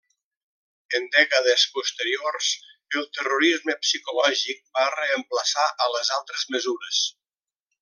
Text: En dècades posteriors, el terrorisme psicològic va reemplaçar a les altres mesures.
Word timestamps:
En 0.99 1.03
dècades 1.15 1.65
posteriors, 1.75 2.47
el 3.01 3.05
terrorisme 3.19 3.77
psicològic 3.83 4.65
va 4.79 4.89
reemplaçar 4.97 5.67
a 5.87 5.93
les 5.99 6.13
altres 6.19 6.49
mesures. 6.57 7.05